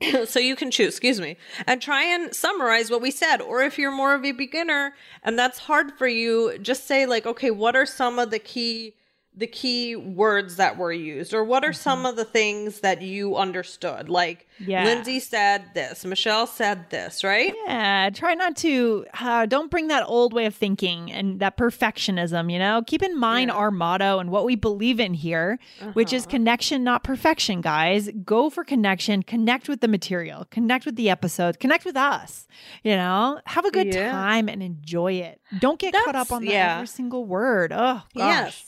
so 0.26 0.38
you 0.38 0.56
can 0.56 0.70
choose, 0.70 0.94
excuse 0.94 1.20
me, 1.20 1.36
and 1.66 1.82
try 1.82 2.04
and 2.04 2.34
summarize 2.34 2.90
what 2.90 3.02
we 3.02 3.10
said. 3.10 3.40
Or 3.40 3.62
if 3.62 3.78
you're 3.78 3.90
more 3.90 4.14
of 4.14 4.24
a 4.24 4.32
beginner 4.32 4.94
and 5.22 5.38
that's 5.38 5.58
hard 5.58 5.92
for 5.98 6.06
you, 6.06 6.58
just 6.58 6.86
say 6.86 7.06
like, 7.06 7.26
okay, 7.26 7.50
what 7.50 7.76
are 7.76 7.86
some 7.86 8.18
of 8.18 8.30
the 8.30 8.38
key 8.38 8.94
the 9.38 9.46
key 9.46 9.94
words 9.94 10.56
that 10.56 10.76
were 10.76 10.92
used 10.92 11.32
or 11.32 11.44
what 11.44 11.64
are 11.64 11.72
some 11.72 12.04
of 12.04 12.16
the 12.16 12.24
things 12.24 12.80
that 12.80 13.00
you 13.02 13.36
understood 13.36 14.08
like 14.08 14.46
Yeah. 14.58 14.84
lindsay 14.84 15.20
said 15.20 15.64
this 15.74 16.04
michelle 16.04 16.46
said 16.46 16.90
this 16.90 17.22
right 17.22 17.54
Yeah, 17.66 18.10
try 18.10 18.34
not 18.34 18.56
to, 18.56 19.06
uh, 19.20 19.46
don't 19.46 19.70
bring 19.70 19.86
that 19.88 20.02
old 20.06 20.32
way 20.32 20.46
of 20.46 20.54
thinking 20.56 21.12
and 21.12 21.38
that 21.40 21.56
perfectionism, 21.56 22.50
you 22.52 22.58
know? 22.58 22.82
Keep 22.86 23.02
in 23.02 23.16
mind 23.18 23.50
our 23.50 23.70
motto 23.70 24.18
and 24.18 24.30
what 24.30 24.44
we 24.44 24.56
believe 24.56 24.98
in 24.98 25.14
here, 25.14 25.58
which 25.92 26.12
is 26.12 26.26
connection, 26.26 26.82
not 26.82 27.04
perfection, 27.04 27.60
guys. 27.60 28.10
Go 28.24 28.50
for 28.50 28.64
connection, 28.64 29.22
connect 29.22 29.68
with 29.68 29.80
the 29.80 29.88
material, 29.88 30.46
connect 30.50 30.84
with 30.86 30.96
the 30.96 31.08
episode, 31.10 31.60
connect 31.60 31.84
with 31.84 31.96
us, 31.96 32.46
you 32.82 32.96
know? 32.96 33.40
Have 33.46 33.64
a 33.64 33.70
good 33.70 33.94
Yeah. 33.94 34.10
time 34.10 34.48
and 34.48 34.62
enjoy 34.62 35.12
it. 35.14 35.40
Don't 35.60 35.78
get 35.78 35.94
caught 35.94 36.16
up 36.16 36.32
on 36.32 36.44
yeah. 36.44 36.76
every 36.76 36.86
single 36.88 37.24
word. 37.24 37.72
Oh, 37.72 38.02
gosh. 38.14 38.14
yes 38.16 38.64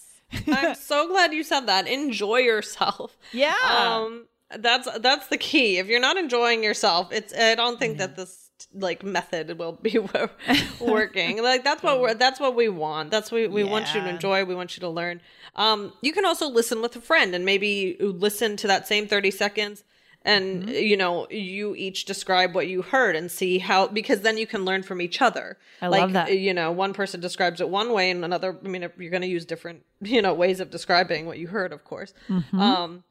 i'm 0.47 0.75
so 0.75 1.09
glad 1.09 1.33
you 1.33 1.43
said 1.43 1.67
that. 1.67 1.87
Enjoy 1.87 2.39
yourself. 2.39 3.17
Yeah. 3.33 3.55
um 3.65 4.27
that's 4.59 4.89
that's 5.01 5.29
the 5.29 5.37
key. 5.39 5.79
If 5.79 5.87
you're 5.87 6.01
not 6.01 6.17
enjoying 6.17 6.63
yourself 6.65 7.13
it's 7.13 7.33
i 7.37 7.55
don't 7.55 7.79
think 7.79 7.99
that 7.99 8.17
this 8.17 8.51
like 8.75 9.03
method 9.03 9.59
will 9.59 9.73
be 9.73 9.99
working. 10.81 11.43
Like 11.51 11.65
that's 11.65 11.83
what 11.83 12.01
we're 12.01 12.15
that's 12.15 12.39
what 12.39 12.55
we 12.55 12.69
want. 12.69 13.11
That's 13.11 13.33
what 13.33 13.41
we, 13.43 13.49
we 13.49 13.65
want 13.65 13.95
you 13.95 14.01
to 14.01 14.09
enjoy. 14.09 14.45
We 14.45 14.55
want 14.55 14.77
you 14.77 14.81
to 14.81 14.89
learn. 14.89 15.21
Um 15.57 15.93
you 16.03 16.13
can 16.13 16.25
also 16.27 16.49
listen 16.49 16.83
with 16.83 16.95
a 16.97 17.01
friend 17.01 17.35
and 17.35 17.45
maybe 17.45 17.97
listen 18.01 18.57
to 18.59 18.67
that 18.67 18.87
same 18.87 19.07
30 19.09 19.31
seconds 19.31 19.85
and 20.23 20.65
Mm-hmm. 20.65 20.69
you 20.75 20.97
know 20.97 21.27
you 21.31 21.75
each 21.77 22.05
describe 22.05 22.55
what 22.55 22.67
you 22.69 22.83
heard 22.83 23.17
and 23.17 23.31
see 23.31 23.59
how 23.59 23.87
because 23.89 24.21
then 24.21 24.37
you 24.37 24.47
can 24.47 24.65
learn 24.67 24.83
from 24.83 25.01
each 25.01 25.23
other 25.23 25.57
I 25.81 25.87
like 25.89 26.01
love 26.03 26.13
that. 26.13 26.39
you 26.39 26.53
know 26.53 26.71
one 26.73 26.93
person 26.93 27.21
describes 27.21 27.61
it 27.61 27.69
one 27.71 27.93
way 27.93 28.11
and 28.11 28.23
another 28.25 28.59
i 28.65 28.69
mean 28.69 28.83
you're 28.99 29.11
going 29.11 29.23
to 29.23 29.27
use 29.29 29.47
different 29.47 29.83
you 30.03 30.21
know 30.21 30.35
ways 30.35 30.61
of 30.61 30.71
describing 30.71 31.25
what 31.27 31.39
you 31.39 31.49
heard 31.49 31.73
of 31.73 31.85
course 31.85 32.13
um 32.53 33.03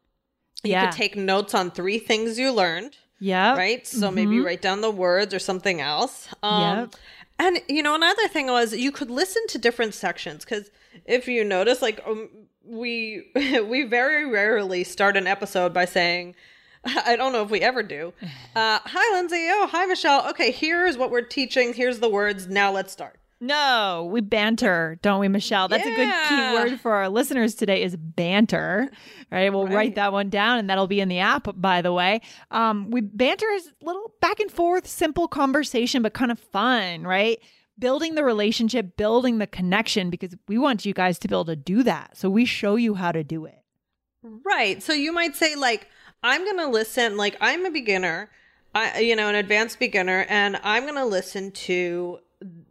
you 0.63 0.71
Yeah. 0.71 0.81
could 0.85 0.95
take 0.97 1.15
notes 1.15 1.53
on 1.55 1.71
three 1.71 1.97
things 1.99 2.37
you 2.37 2.51
learned 2.51 2.97
Yeah. 3.19 3.55
right 3.55 3.87
so 3.87 4.11
maybe 4.11 4.39
write 4.39 4.61
down 4.61 4.81
the 4.81 4.91
words 4.91 5.33
or 5.33 5.39
something 5.39 5.81
else 5.81 6.27
um 6.43 6.59
Mm-hmm. 6.61 6.79
Yep. 6.81 6.95
and 7.39 7.61
you 7.67 7.81
know 7.81 7.95
another 7.95 8.27
thing 8.27 8.47
was 8.47 8.73
you 8.75 8.91
could 8.91 9.09
listen 9.09 9.43
to 9.47 9.57
different 9.57 9.93
sections 9.95 10.45
because 10.45 10.69
if 11.05 11.27
you 11.27 11.43
notice 11.43 11.81
like 11.81 11.99
um, 12.05 12.29
we 12.65 13.31
we 13.73 13.83
very 13.83 14.29
rarely 14.29 14.83
start 14.83 15.17
an 15.17 15.25
episode 15.25 15.73
by 15.73 15.85
saying 15.85 16.35
I 17.05 17.15
don't 17.15 17.33
know 17.33 17.43
if 17.43 17.49
we 17.49 17.61
ever 17.61 17.83
do. 17.83 18.13
Uh, 18.55 18.79
hi, 18.83 19.15
Lindsay. 19.15 19.47
Oh, 19.49 19.67
hi, 19.71 19.85
Michelle. 19.85 20.27
Okay, 20.31 20.51
here's 20.51 20.97
what 20.97 21.11
we're 21.11 21.21
teaching. 21.21 21.71
Here's 21.71 21.99
the 21.99 22.09
words. 22.09 22.47
Now 22.47 22.71
let's 22.71 22.91
start. 22.91 23.19
No, 23.39 24.09
we 24.11 24.19
banter, 24.19 24.99
don't 25.01 25.21
we, 25.21 25.29
Michelle? 25.29 25.69
That's 25.69 25.85
a 25.85 25.95
good 25.95 26.13
key 26.27 26.53
word 26.53 26.81
for 26.81 26.91
our 26.93 27.07
listeners 27.07 27.55
today 27.55 27.83
is 27.83 27.95
banter. 27.95 28.89
Right. 29.31 29.53
We'll 29.53 29.67
write 29.67 29.93
that 29.93 30.11
one 30.11 30.31
down 30.31 30.57
and 30.57 30.67
that'll 30.67 30.87
be 30.87 30.99
in 30.99 31.07
the 31.07 31.19
app, 31.19 31.47
by 31.55 31.83
the 31.83 31.93
way. 31.93 32.21
Um, 32.49 32.89
we 32.89 33.01
banter 33.01 33.47
is 33.51 33.67
a 33.67 33.85
little 33.85 34.11
back 34.21 34.39
and 34.39 34.51
forth, 34.51 34.87
simple 34.87 35.27
conversation, 35.27 36.01
but 36.01 36.15
kind 36.15 36.31
of 36.31 36.39
fun, 36.39 37.03
right? 37.03 37.37
Building 37.77 38.15
the 38.15 38.23
relationship, 38.23 38.97
building 38.97 39.37
the 39.37 39.45
connection, 39.45 40.09
because 40.09 40.35
we 40.47 40.57
want 40.57 40.83
you 40.83 40.95
guys 40.95 41.19
to 41.19 41.27
be 41.27 41.35
able 41.35 41.45
to 41.45 41.55
do 41.55 41.83
that. 41.83 42.17
So 42.17 42.27
we 42.27 42.45
show 42.45 42.75
you 42.75 42.95
how 42.95 43.11
to 43.11 43.23
do 43.23 43.45
it. 43.45 43.59
Right. 44.23 44.81
So 44.81 44.93
you 44.93 45.11
might 45.13 45.35
say 45.35 45.55
like 45.55 45.87
I'm 46.23 46.43
going 46.43 46.57
to 46.57 46.67
listen 46.67 47.17
like 47.17 47.37
I'm 47.39 47.65
a 47.65 47.71
beginner, 47.71 48.29
I 48.75 48.99
you 48.99 49.15
know, 49.15 49.29
an 49.29 49.35
advanced 49.35 49.79
beginner 49.79 50.25
and 50.29 50.59
I'm 50.63 50.83
going 50.83 50.95
to 50.95 51.05
listen 51.05 51.51
to 51.51 52.19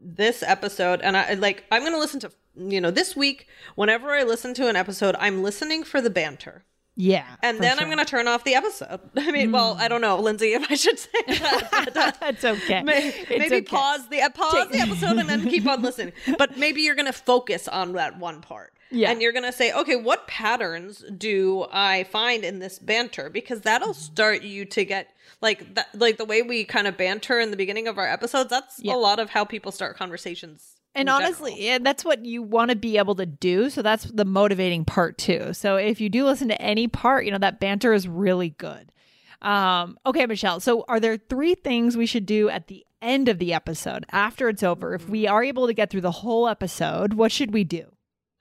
this 0.01 0.43
episode 0.43 1.01
and 1.03 1.17
I 1.17 1.35
like 1.35 1.65
I'm 1.71 1.83
going 1.83 1.93
to 1.93 1.99
listen 1.99 2.21
to 2.21 2.31
you 2.59 2.81
know, 2.81 2.91
this 2.91 3.15
week 3.15 3.47
whenever 3.75 4.11
I 4.11 4.25
listen 4.25 4.55
to 4.55 4.69
an 4.69 4.77
episode, 4.77 5.15
I'm 5.19 5.43
listening 5.43 5.85
for 5.85 6.01
the 6.01 6.11
banter. 6.11 6.65
Yeah. 7.01 7.25
And 7.45 7.61
then 7.61 7.77
sure. 7.79 7.87
I'm 7.87 7.93
going 7.93 8.05
to 8.05 8.11
turn 8.11 8.27
off 8.27 8.43
the 8.43 8.57
episode. 8.57 8.99
I 9.17 9.31
mean, 9.31 9.53
well, 9.53 9.77
I 9.79 9.87
don't 9.87 10.01
know, 10.01 10.19
Lindsay, 10.19 10.53
if 10.55 10.69
I 10.69 10.75
should 10.75 10.99
say 10.99 11.09
that. 11.29 12.17
That's 12.21 12.45
okay. 12.45 12.83
May- 12.83 13.09
It's 13.17 13.31
maybe 13.31 13.45
okay. 13.59 13.61
pause 13.63 14.09
the 14.09 14.21
uh, 14.21 14.31
pause 14.31 14.69
the 14.71 14.79
episode 14.81 15.17
and 15.17 15.29
then 15.29 15.49
keep 15.49 15.65
on 15.69 15.81
listening. 15.81 16.13
But 16.37 16.57
maybe 16.59 16.83
you're 16.83 16.97
going 16.97 17.07
to 17.07 17.13
focus 17.13 17.69
on 17.69 17.93
that 17.93 18.19
one 18.19 18.41
part. 18.41 18.73
Yeah. 18.91 19.11
And 19.13 19.23
you're 19.23 19.33
going 19.33 19.45
to 19.45 19.53
say, 19.53 19.71
"Okay, 19.73 19.97
what 19.97 20.27
patterns 20.27 21.05
do 21.17 21.67
I 21.71 22.05
find 22.05 22.43
in 22.43 22.59
this 22.59 22.79
banter?" 22.81 23.29
Because 23.31 23.61
that'll 23.61 23.95
start 23.95 24.43
you 24.43 24.65
to 24.65 24.85
get 24.85 25.09
like 25.41 25.75
that 25.75 25.89
like 25.95 26.17
the 26.17 26.25
way 26.25 26.43
we 26.43 26.65
kind 26.65 26.87
of 26.89 26.97
banter 26.97 27.39
in 27.39 27.51
the 27.53 27.57
beginning 27.57 27.87
of 27.87 27.97
our 27.99 28.09
episodes, 28.09 28.51
that's 28.51 28.81
Yeah. 28.83 28.95
a 28.95 28.97
lot 28.97 29.19
of 29.21 29.31
how 29.31 29.45
people 29.45 29.71
start 29.73 29.97
conversations. 29.97 30.78
And 30.99 31.09
honestly, 31.09 31.53
general. 31.53 31.67
yeah, 31.67 31.79
that's 31.79 32.05
what 32.05 32.25
you 32.25 32.43
want 32.43 32.71
to 32.71 32.77
be 32.77 32.99
able 32.99 33.15
to 33.17 33.27
do. 33.27 33.71
So 33.71 33.83
that's 33.83 34.05
the 34.05 34.25
motivating 34.25 34.85
part 34.85 35.17
too. 35.19 35.53
So 35.55 35.77
if 35.77 36.01
you 36.01 36.09
do 36.09 36.25
listen 36.25 36.49
to 36.49 36.61
any 36.61 36.89
part, 36.89 37.25
you 37.25 37.31
know, 37.33 37.39
that 37.39 37.61
banter 37.61 37.93
is 37.93 38.07
really 38.07 38.51
good. 38.51 38.93
Um, 39.41 39.99
okay, 40.05 40.27
Michelle. 40.27 40.61
So 40.61 40.85
are 40.89 41.01
there 41.01 41.17
three 41.17 41.55
things 41.55 41.97
we 41.97 42.07
should 42.07 42.27
do 42.27 42.49
at 42.49 42.67
the 42.67 42.85
end 43.01 43.29
of 43.29 43.39
the 43.39 43.55
episode 43.55 44.05
after 44.11 44.49
it's 44.49 44.63
over? 44.63 44.95
If 44.95 45.09
we 45.09 45.27
are 45.27 45.43
able 45.43 45.67
to 45.69 45.75
get 45.75 45.91
through 45.91 46.01
the 46.03 46.11
whole 46.11 46.49
episode, 46.49 47.15
what 47.15 47.33
should 47.33 47.53
we 47.53 47.65
do? 47.65 47.85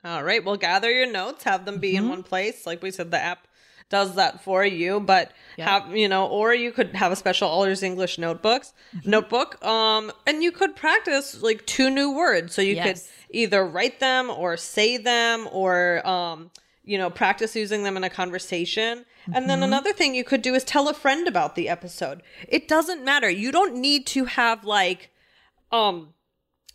All 0.04 0.22
right. 0.22 0.44
Well, 0.44 0.56
gather 0.56 0.90
your 0.90 1.10
notes, 1.10 1.42
have 1.44 1.64
them 1.64 1.78
be 1.78 1.94
Mm-hmm. 1.94 2.04
in 2.04 2.08
one 2.08 2.22
place. 2.22 2.66
Like 2.66 2.82
we 2.82 2.90
said, 2.92 3.10
the 3.10 3.18
app 3.20 3.47
does 3.90 4.14
that 4.16 4.42
for 4.42 4.64
you. 4.64 5.00
But 5.00 5.32
Yep. 5.56 5.68
have 5.68 5.96
you 5.96 6.08
know, 6.08 6.26
or 6.26 6.54
you 6.54 6.70
could 6.72 6.94
have 6.94 7.10
a 7.10 7.16
special 7.16 7.48
All 7.48 7.64
Ears 7.64 7.82
English 7.82 8.16
notebooks 8.18 8.72
Mm-hmm. 8.96 9.10
notebook. 9.10 9.64
Um, 9.64 10.12
and 10.26 10.42
you 10.42 10.52
could 10.52 10.76
practice 10.76 11.42
like 11.42 11.66
two 11.66 11.90
new 11.90 12.12
words. 12.12 12.54
So 12.54 12.62
you 12.62 12.74
Yes. 12.76 12.86
could 12.86 13.00
either 13.36 13.64
write 13.66 13.98
them 14.00 14.30
or 14.30 14.56
say 14.56 14.96
them 14.98 15.48
or 15.52 16.06
um 16.06 16.50
you 16.84 16.96
know, 16.96 17.10
practice 17.10 17.54
using 17.54 17.82
them 17.82 17.96
in 17.98 18.04
a 18.04 18.08
conversation. 18.10 19.04
And 19.26 19.34
Mm-hmm. 19.34 19.48
then 19.48 19.62
another 19.62 19.92
thing 19.92 20.14
you 20.14 20.24
could 20.24 20.40
do 20.42 20.54
is 20.54 20.64
tell 20.64 20.88
a 20.88 20.94
friend 20.94 21.28
about 21.28 21.54
the 21.54 21.68
episode. 21.68 22.22
It 22.48 22.66
doesn't 22.66 23.04
matter. 23.04 23.28
You 23.28 23.52
don't 23.52 23.74
need 23.76 24.06
to 24.08 24.24
have 24.24 24.64
like 24.64 25.10
um 25.70 26.14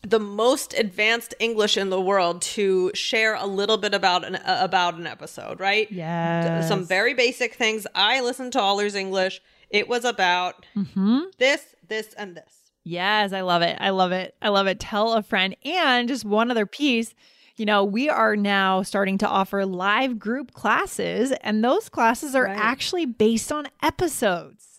the 0.05 0.19
most 0.19 0.73
advanced 0.73 1.33
English 1.39 1.77
in 1.77 1.89
the 1.89 2.01
world 2.01 2.41
to 2.41 2.91
share 2.93 3.35
a 3.35 3.45
little 3.45 3.77
bit 3.77 3.93
about 3.93 4.25
an 4.25 4.35
about 4.45 4.95
an 4.95 5.07
episode, 5.07 5.59
right? 5.59 5.89
Yeah. 5.91 6.61
Some 6.61 6.85
very 6.85 7.13
basic 7.13 7.53
things. 7.55 7.87
I 7.95 8.21
listened 8.21 8.53
to 8.53 8.59
All 8.61 8.79
Ears 8.79 8.95
English. 8.95 9.41
It 9.69 9.87
was 9.87 10.05
about 10.05 10.65
Mm-hmm. 10.75 11.19
this, 11.39 11.75
this, 11.87 12.13
and 12.13 12.35
this. 12.35 12.53
Yes, 12.83 13.31
I 13.31 13.41
love 13.41 13.61
it. 13.61 13.77
I 13.79 13.91
love 13.91 14.11
it. 14.11 14.35
I 14.41 14.49
love 14.49 14.67
it. 14.67 14.79
Tell 14.79 15.13
a 15.13 15.23
friend. 15.23 15.55
And 15.63 16.07
just 16.09 16.25
one 16.25 16.51
other 16.51 16.65
piece, 16.65 17.13
you 17.55 17.65
know, 17.65 17.85
we 17.85 18.09
are 18.09 18.35
now 18.35 18.81
starting 18.81 19.17
to 19.19 19.27
offer 19.27 19.65
live 19.65 20.19
group 20.19 20.53
classes, 20.53 21.31
and 21.41 21.63
those 21.63 21.87
classes 21.87 22.35
are 22.35 22.43
Right. 22.43 22.57
actually 22.57 23.05
based 23.05 23.51
on 23.53 23.67
episodes, 23.81 24.72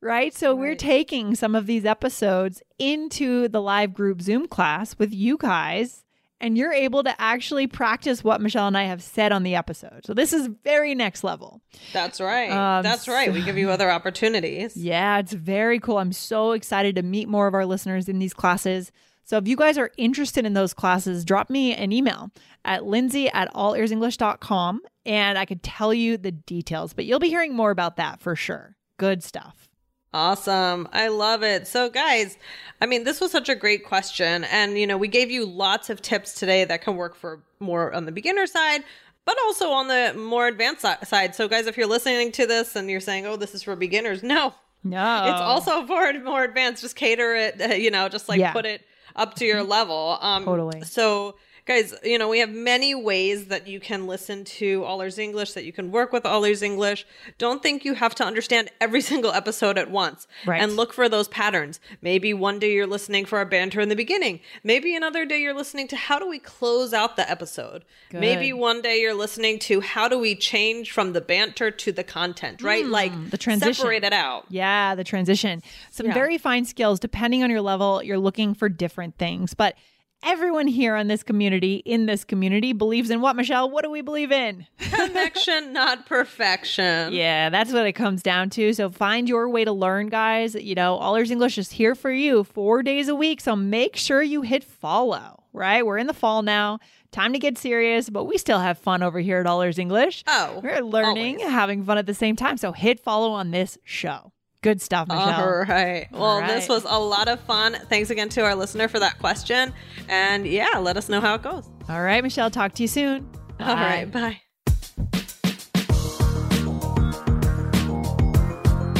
right? 0.00 0.34
So 0.34 0.54
we're 0.54 0.76
taking 0.76 1.34
some 1.34 1.54
of 1.54 1.66
these 1.66 1.84
episodes 1.84 2.62
into 2.78 3.48
the 3.48 3.60
live 3.60 3.94
group 3.94 4.20
Zoom 4.22 4.46
class 4.46 4.98
with 4.98 5.12
you 5.12 5.36
guys. 5.36 6.04
And 6.40 6.56
you're 6.56 6.72
able 6.72 7.02
to 7.02 7.20
actually 7.20 7.66
practice 7.66 8.22
what 8.22 8.40
Michelle 8.40 8.68
and 8.68 8.78
I 8.78 8.84
have 8.84 9.02
said 9.02 9.32
on 9.32 9.42
the 9.42 9.56
episode. 9.56 10.06
So 10.06 10.14
this 10.14 10.32
is 10.32 10.46
very 10.62 10.94
next 10.94 11.24
level. 11.24 11.60
That's 11.92 12.20
right. 12.20 12.48
Um, 12.48 12.84
That's 12.84 13.08
right. 13.08 13.32
We 13.32 13.42
give 13.42 13.58
you 13.58 13.70
other 13.70 13.90
opportunities. 13.90 14.76
Yeah, 14.88 15.18
it's 15.18 15.32
very 15.32 15.80
cool. 15.80 15.98
I'm 15.98 16.12
so 16.12 16.52
excited 16.52 16.94
to 16.94 17.02
meet 17.02 17.28
more 17.28 17.48
of 17.48 17.54
our 17.54 17.66
listeners 17.66 18.08
in 18.08 18.20
these 18.20 18.34
classes. 18.34 18.92
So 19.24 19.36
if 19.36 19.48
you 19.48 19.56
guys 19.56 19.76
are 19.78 19.90
interested 19.96 20.46
in 20.46 20.54
those 20.54 20.72
classes, 20.72 21.24
drop 21.24 21.50
me 21.50 21.74
an 21.74 21.90
email 21.90 22.30
at 22.64 22.84
lindsay 22.86 23.28
at 23.30 23.52
allearsenglish.com 23.54 24.80
and 25.04 25.38
I 25.38 25.44
could 25.44 25.62
tell 25.62 25.92
you 25.92 26.16
the 26.16 26.32
details, 26.32 26.92
but 26.92 27.04
you'll 27.04 27.18
be 27.18 27.28
hearing 27.28 27.54
more 27.54 27.70
about 27.70 27.96
that 27.96 28.20
for 28.20 28.36
sure. 28.36 28.76
Good 28.96 29.22
stuff. 29.24 29.67
Awesome. 30.14 30.88
I 30.92 31.08
love 31.08 31.42
it. 31.42 31.66
So, 31.66 31.90
guys, 31.90 32.38
I 32.80 32.86
mean, 32.86 33.04
this 33.04 33.20
was 33.20 33.30
such 33.30 33.48
a 33.48 33.54
great 33.54 33.84
question. 33.84 34.44
And, 34.44 34.78
you 34.78 34.86
know, 34.86 34.96
we 34.96 35.08
gave 35.08 35.30
you 35.30 35.44
lots 35.44 35.90
of 35.90 36.00
tips 36.00 36.34
today 36.34 36.64
that 36.64 36.80
can 36.82 36.96
work 36.96 37.14
for 37.14 37.42
more 37.60 37.92
on 37.92 38.06
the 38.06 38.12
beginner 38.12 38.46
side, 38.46 38.82
but 39.26 39.36
also 39.44 39.68
on 39.70 39.88
the 39.88 40.14
more 40.16 40.46
advanced 40.46 40.86
side. 41.06 41.34
So, 41.34 41.46
guys, 41.46 41.66
if 41.66 41.76
you're 41.76 41.86
listening 41.86 42.32
to 42.32 42.46
this 42.46 42.74
and 42.74 42.88
you're 42.88 43.00
saying, 43.00 43.26
oh, 43.26 43.36
this 43.36 43.54
is 43.54 43.62
for 43.62 43.76
beginners, 43.76 44.22
no, 44.22 44.54
No. 44.82 45.24
it's 45.26 45.40
also 45.40 45.86
for 45.86 46.10
more 46.24 46.42
advanced. 46.44 46.82
Just 46.82 46.96
cater 46.96 47.34
it, 47.34 47.60
uh, 47.60 47.74
you 47.74 47.90
know, 47.90 48.08
just 48.08 48.28
like 48.30 48.40
Yeah. 48.40 48.52
put 48.52 48.64
it 48.64 48.82
up 49.14 49.34
to 49.34 49.44
your 49.44 49.62
level. 49.62 50.16
Um, 50.22 50.44
Totally. 50.46 50.82
So, 50.84 51.34
guys, 51.68 51.94
you 52.02 52.18
know, 52.18 52.28
we 52.28 52.38
have 52.40 52.50
many 52.50 52.94
ways 52.94 53.46
that 53.46 53.68
you 53.68 53.78
can 53.78 54.06
listen 54.06 54.42
to 54.42 54.82
All 54.84 55.00
Ears 55.02 55.18
English, 55.18 55.52
that 55.52 55.64
you 55.64 55.72
can 55.72 55.92
work 55.92 56.12
with 56.12 56.24
All 56.26 56.44
Ears 56.44 56.62
English. 56.62 57.06
Don't 57.36 57.62
think 57.62 57.84
you 57.84 57.92
have 57.94 58.14
to 58.16 58.24
understand 58.24 58.70
every 58.80 59.00
single 59.12 59.30
episode 59.32 59.76
at 59.78 59.90
once. 59.90 60.26
Right. 60.46 60.60
And 60.62 60.74
look 60.76 60.92
for 60.94 61.08
those 61.08 61.28
patterns. 61.28 61.78
Maybe 62.02 62.32
one 62.34 62.58
day 62.58 62.72
you're 62.72 62.86
listening 62.86 63.26
for 63.26 63.38
our 63.38 63.44
banter 63.44 63.80
in 63.80 63.90
the 63.90 63.94
beginning. 63.94 64.40
Maybe 64.64 64.96
another 64.96 65.24
day 65.26 65.40
you're 65.40 65.54
listening 65.54 65.86
to 65.88 65.96
how 65.96 66.18
do 66.18 66.26
we 66.26 66.38
close 66.38 66.92
out 66.94 67.16
the 67.16 67.30
episode. 67.30 67.84
Good. 68.10 68.20
Maybe 68.20 68.52
one 68.54 68.80
day 68.82 69.00
you're 69.02 69.14
listening 69.14 69.58
to 69.60 69.80
how 69.80 70.08
do 70.08 70.18
we 70.18 70.34
change 70.34 70.90
from 70.90 71.12
the 71.12 71.20
banter 71.20 71.70
to 71.70 71.92
the 71.92 72.02
content, 72.02 72.62
right? 72.62 72.86
like 72.86 73.12
Hmm, 73.12 73.28
the 73.28 73.36
transition. 73.38 73.74
Separate 73.74 74.04
it 74.04 74.14
out. 74.14 74.46
Yeah, 74.48 74.94
the 74.94 75.04
transition. 75.04 75.62
Some 75.90 76.06
Yeah. 76.06 76.14
very 76.14 76.38
fine 76.38 76.64
skills. 76.64 76.98
Depending 76.98 77.42
on 77.42 77.50
your 77.50 77.60
level, 77.60 78.02
you're 78.02 78.18
looking 78.18 78.54
for 78.54 78.70
different 78.70 79.18
things. 79.18 79.52
But 79.52 79.74
everyone 80.22 80.66
here 80.66 80.94
on 80.94 81.06
this 81.08 81.22
community, 81.22 81.76
in 81.84 82.06
this 82.06 82.24
community, 82.24 82.72
believes 82.72 83.10
in 83.10 83.20
what, 83.20 83.36
Michelle? 83.36 83.70
What 83.70 83.84
do 83.84 83.90
we 83.90 84.00
believe 84.00 84.32
in? 84.32 84.66
Connection, 84.78 85.72
not 85.72 86.06
perfection. 86.06 87.12
Yeah, 87.12 87.50
that's 87.50 87.72
what 87.72 87.86
it 87.86 87.92
comes 87.92 88.22
down 88.22 88.50
to. 88.50 88.72
So 88.72 88.90
find 88.90 89.28
your 89.28 89.48
way 89.48 89.64
to 89.64 89.72
learn, 89.72 90.08
guys. 90.08 90.54
You 90.54 90.74
know, 90.74 90.96
All 90.96 91.16
Ears 91.16 91.30
English 91.30 91.58
is 91.58 91.70
here 91.70 91.94
for 91.94 92.10
you 92.10 92.44
four 92.44 92.82
days 92.82 93.08
a 93.08 93.14
week. 93.14 93.40
So 93.40 93.54
make 93.56 93.96
sure 93.96 94.22
you 94.22 94.42
hit 94.42 94.64
follow, 94.64 95.44
right? 95.52 95.84
We're 95.84 95.98
in 95.98 96.06
the 96.06 96.14
fall 96.14 96.42
now. 96.42 96.78
Time 97.10 97.32
to 97.32 97.38
get 97.38 97.56
serious, 97.56 98.10
but 98.10 98.24
we 98.24 98.36
still 98.36 98.58
have 98.58 98.76
fun 98.78 99.02
over 99.02 99.18
here 99.18 99.38
at 99.40 99.46
All 99.46 99.62
Ears 99.62 99.78
English. 99.78 100.24
Oh, 100.26 100.60
We're 100.62 100.82
learning, 100.82 101.36
always. 101.38 101.50
having 101.52 101.84
fun 101.84 101.96
at 101.96 102.04
the 102.04 102.12
same 102.12 102.36
time. 102.36 102.58
So 102.58 102.72
hit 102.72 103.00
follow 103.00 103.30
on 103.30 103.50
this 103.50 103.78
show. 103.82 104.32
Good 104.62 104.82
stuff, 104.82 105.08
Michelle. 105.08 105.40
All 105.44 105.64
right. 105.64 106.08
Well, 106.10 106.22
All 106.22 106.40
this 106.46 106.68
was 106.68 106.84
a 106.88 106.98
lot 106.98 107.28
of 107.28 107.38
fun. 107.40 107.74
Thanks 107.88 108.10
again 108.10 108.28
to 108.30 108.42
our 108.42 108.56
listener 108.56 108.88
for 108.88 108.98
that 108.98 109.18
question. 109.20 109.72
And 110.08 110.46
yeah, 110.46 110.78
let 110.78 110.96
us 110.96 111.08
know 111.08 111.20
how 111.20 111.34
it 111.36 111.42
goes. 111.42 111.68
All 111.88 112.02
right, 112.02 112.22
Michelle, 112.22 112.50
talk 112.50 112.72
to 112.74 112.82
you 112.82 112.88
soon. 112.88 113.28
All 113.60 113.66
Bye. 113.66 113.74
right. 113.74 114.10
Bye. 114.10 114.40